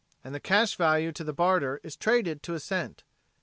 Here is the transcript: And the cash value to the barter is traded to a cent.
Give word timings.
And 0.23 0.33
the 0.33 0.39
cash 0.39 0.75
value 0.77 1.11
to 1.11 1.23
the 1.23 1.31
barter 1.31 1.79
is 1.83 1.95
traded 1.95 2.41
to 2.41 2.55
a 2.55 2.59
cent. 2.59 3.03